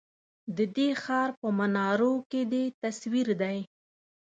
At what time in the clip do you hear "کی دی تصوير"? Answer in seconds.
2.29-3.27